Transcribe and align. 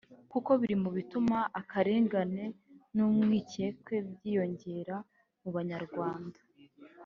kuko 0.31 0.49
biri 0.59 0.75
mu 0.83 0.89
bituma 0.97 1.37
akarengane 1.59 2.43
n’urwikekwe 2.95 3.95
byiyongera 4.09 4.95
m’ubanyarwanda 5.41 6.39